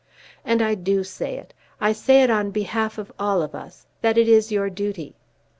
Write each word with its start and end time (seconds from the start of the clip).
And 0.43 0.63
I 0.63 0.73
do 0.73 1.03
say 1.03 1.37
it. 1.37 1.53
I 1.79 1.93
say 1.93 2.23
it 2.23 2.31
on 2.31 2.49
behalf 2.49 2.97
of 2.97 3.11
all 3.19 3.43
of 3.43 3.53
us, 3.53 3.85
that 4.01 4.17
it 4.17 4.27
is 4.27 4.51
your 4.51 4.67
duty. 4.67 5.13